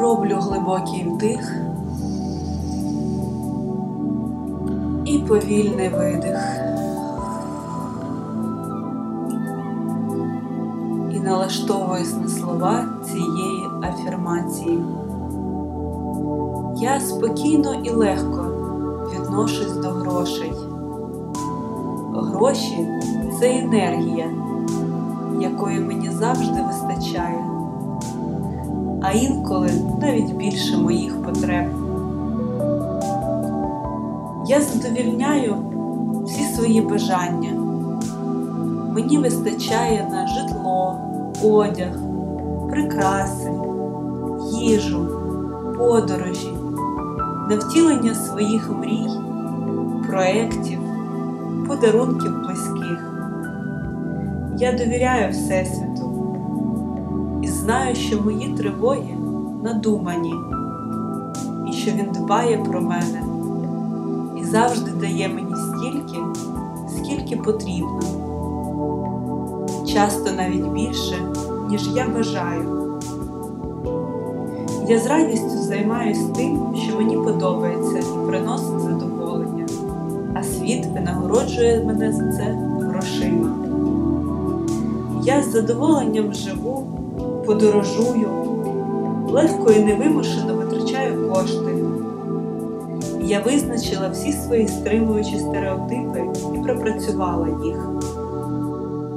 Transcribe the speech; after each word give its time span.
Роблю 0.00 0.36
глибокий 0.36 1.08
вдих 1.08 1.54
і 5.04 5.18
повільний 5.18 5.88
видих. 5.88 6.38
І 11.14 11.20
налаштовуюсь 11.20 12.14
на 12.14 12.28
слова 12.28 12.84
цієї 13.04 13.64
афірмації. 13.82 14.84
Я 16.76 17.00
спокійно 17.00 17.74
і 17.74 17.90
легко 17.90 18.44
відношусь 19.14 19.76
до 19.76 19.88
грошей. 19.88 20.52
Гроші 22.14 22.88
це 23.40 23.58
енергія, 23.58 24.30
якої 25.40 25.80
мені 25.80 26.10
завжди 26.10 26.62
вистачає, 26.62 27.59
а 29.02 29.12
інколи 29.12 29.70
навіть 30.00 30.36
більше 30.36 30.76
моїх 30.76 31.22
потреб. 31.22 31.66
Я 34.46 34.60
задовільняю 34.60 35.56
всі 36.24 36.44
свої 36.44 36.80
бажання. 36.80 37.50
Мені 38.94 39.18
вистачає 39.18 40.08
на 40.10 40.26
житло, 40.26 40.96
одяг, 41.42 41.98
прикраси, 42.70 43.50
їжу, 44.60 45.06
подорожі, 45.78 46.52
на 47.50 47.56
втілення 47.56 48.14
своїх 48.14 48.70
мрій, 48.70 49.08
проєктів, 50.08 50.78
подарунків 51.68 52.40
близьких. 52.40 53.14
Я 54.58 54.72
довіряю 54.72 55.32
Всесвіту 55.32 55.89
знаю, 57.70 57.94
що 57.94 58.22
мої 58.22 58.48
тривоги 58.48 59.16
надумані, 59.62 60.34
і 61.70 61.72
що 61.72 61.90
він 61.90 62.06
дбає 62.12 62.58
про 62.58 62.80
мене 62.80 63.22
і 64.40 64.44
завжди 64.44 64.90
дає 64.90 65.28
мені 65.28 65.54
стільки, 65.56 66.18
скільки 66.88 67.36
потрібно, 67.36 68.00
часто 69.92 70.32
навіть 70.32 70.68
більше, 70.68 71.14
ніж 71.68 71.88
я 71.94 72.08
бажаю. 72.08 72.98
Я 74.88 74.98
з 74.98 75.06
радістю 75.06 75.58
займаюся 75.58 76.28
тим, 76.36 76.76
що 76.86 76.96
мені 76.96 77.16
подобається 77.16 77.98
і 77.98 78.26
приносить 78.26 78.80
задоволення, 78.80 79.66
а 80.34 80.42
світ 80.42 80.86
винагороджує 80.86 81.84
мене 81.84 82.12
за 82.12 82.32
це 82.32 82.58
грошима. 82.80 83.48
Я 85.24 85.42
з 85.42 85.52
задоволенням 85.52 86.34
живу, 86.34 87.00
подорожую, 87.46 88.28
легко 89.28 89.70
і 89.72 89.84
невимушено 89.84 90.54
витрачаю 90.54 91.32
кошти. 91.32 91.84
Я 93.22 93.40
визначила 93.40 94.08
всі 94.08 94.32
свої 94.32 94.68
стримуючі 94.68 95.38
стереотипи 95.38 96.24
і 96.54 96.58
пропрацювала 96.58 97.48
їх. 97.64 97.90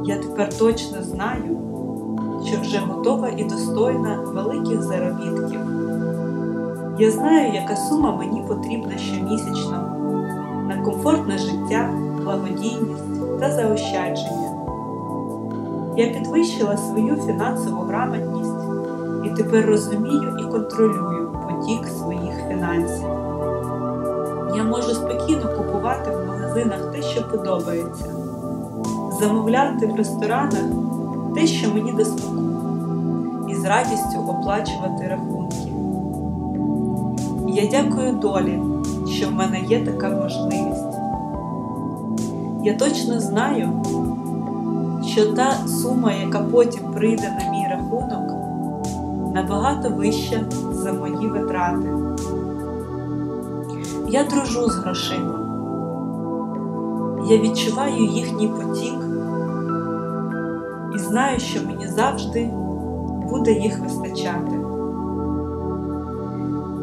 Я 0.06 0.16
тепер 0.16 0.58
точно 0.58 1.04
знаю, 1.04 1.58
що 2.46 2.62
вже 2.62 2.78
готова 2.78 3.30
і 3.38 3.44
достойна 3.44 4.20
великих 4.34 4.82
заробітків. 4.82 5.60
Я 7.00 7.12
знаю, 7.12 7.54
яка 7.54 7.76
сума 7.76 8.16
мені 8.16 8.42
потрібна 8.48 8.98
щомісячно 8.98 9.96
на 10.68 10.82
комфортне 10.86 11.38
життя, 11.38 11.94
благодійність 12.24 13.40
та 13.40 13.52
заощадження. 13.52 14.53
Я 15.98 16.08
підвищила 16.08 16.78
свою 16.78 17.16
фінансову 17.16 17.82
грамотність 17.82 18.54
і 19.26 19.30
тепер 19.30 19.66
розумію 19.66 20.38
і 20.40 20.52
контролюю 20.52 21.38
потік 21.50 21.88
своїх 21.88 22.34
фінансів. 22.48 23.08
Я 24.56 24.64
можу 24.64 24.90
спокійно 24.90 25.50
купувати 25.58 26.12
в 26.12 26.28
магазинах 26.28 26.92
те, 26.92 27.02
що 27.02 27.28
подобається, 27.28 28.06
замовляти 29.20 29.88
в 29.88 29.96
ресторанах 29.96 30.64
те, 31.36 31.48
що 31.48 31.74
мені 31.74 31.92
до 31.92 32.06
смаку, 32.06 32.44
і 33.50 33.56
з 33.56 33.66
радістю 33.66 34.20
оплачувати 34.30 35.08
рахунки. 35.08 35.74
Я 37.48 37.68
дякую 37.72 38.14
долі, 38.14 38.60
що 39.12 39.28
в 39.28 39.32
мене 39.32 39.60
є 39.60 39.86
така 39.86 40.10
можливість. 40.10 40.98
Я 42.64 42.74
точно 42.74 43.20
знаю, 43.20 43.70
що 45.06 45.34
та 45.34 45.68
сума, 45.68 46.12
яка 46.12 46.40
потім 46.40 46.94
прийде 46.94 47.38
на 47.40 47.52
мій 47.52 47.68
рахунок, 47.70 48.32
набагато 49.34 49.90
вища 49.90 50.46
за 50.72 50.94
мої 50.94 51.28
витрати. 51.28 51.90
Я 54.10 54.24
дружу 54.24 54.70
з 54.70 54.76
грошима. 54.76 55.40
Я 57.30 57.38
відчуваю 57.38 58.06
їхній 58.06 58.48
потік 58.48 58.96
і 60.96 61.00
знаю, 61.00 61.40
що 61.40 61.66
мені 61.68 61.88
завжди 61.88 62.50
буде 63.30 63.52
їх 63.52 63.80
вистачати. 63.80 64.60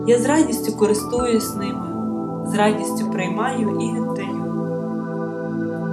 Я 0.07 0.19
з 0.19 0.27
радістю 0.27 0.73
користуюсь 0.73 1.57
ними, 1.57 1.87
з 2.47 2.55
радістю 2.55 3.11
приймаю 3.11 3.79
і 3.81 3.93
віддаю. 3.93 4.45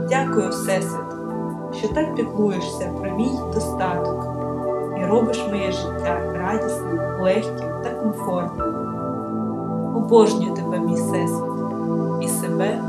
Дякую, 0.09 0.50
Всесвіт, 0.50 1.06
що 1.78 1.88
так 1.88 2.16
піклуєшся 2.16 2.94
про 3.02 3.12
мій 3.12 3.40
достаток 3.54 4.28
і 5.02 5.06
робиш 5.06 5.48
моє 5.50 5.72
життя 5.72 6.22
радісним, 6.34 7.00
легким 7.22 7.70
та 7.84 7.90
комфортним. 7.90 8.76
Обожнюю 9.96 10.54
тебе, 10.54 10.80
мій 10.80 10.94
всесвіт, 10.94 11.44
і 12.22 12.28
себе 12.28 12.80